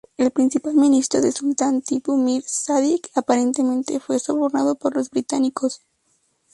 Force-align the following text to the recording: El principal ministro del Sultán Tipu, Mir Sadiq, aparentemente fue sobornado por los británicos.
El 0.17 0.31
principal 0.31 0.73
ministro 0.73 1.21
del 1.21 1.31
Sultán 1.31 1.83
Tipu, 1.83 2.17
Mir 2.17 2.43
Sadiq, 2.43 3.09
aparentemente 3.13 3.99
fue 3.99 4.17
sobornado 4.17 4.73
por 4.73 4.95
los 4.95 5.11
británicos. 5.11 5.81